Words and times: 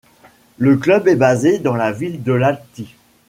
Le 0.57 0.77
club 0.77 1.07
est 1.07 1.15
basé 1.15 1.59
dans 1.59 1.75
la 1.75 1.91
ville 1.91 2.23
de 2.23 2.33
Lahti. 2.33 2.87